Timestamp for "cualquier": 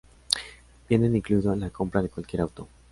2.09-2.41